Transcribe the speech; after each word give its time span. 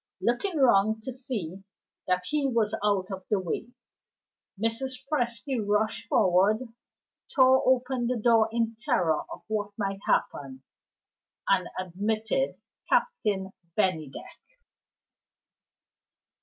Looking 0.19 0.57
round 0.57 1.03
to 1.03 1.11
see 1.11 1.63
that 2.07 2.25
he 2.25 2.47
was 2.47 2.73
out 2.83 3.11
of 3.11 3.23
the 3.29 3.39
way, 3.39 3.67
Mrs. 4.59 5.05
Presty 5.07 5.63
rushed 5.63 6.07
forward 6.07 6.69
tore 7.35 7.61
open 7.67 8.07
the 8.07 8.17
door 8.17 8.49
in 8.51 8.75
terror 8.79 9.21
of 9.31 9.43
what 9.47 9.73
might 9.77 9.99
happen 10.07 10.63
and 11.47 11.67
admitted 11.77 12.55
Captain 12.89 13.51
Bennydeck. 13.77 14.41